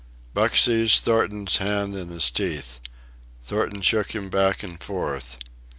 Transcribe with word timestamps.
Buck 0.33 0.57
seized 0.57 1.03
Thornton's 1.03 1.57
hand 1.57 1.95
in 1.95 2.07
his 2.07 2.31
teeth. 2.31 2.79
Thornton 3.43 3.81
shook 3.81 4.15
him 4.15 4.29
back 4.31 4.63
and 4.63 4.81
forth. 4.81 5.37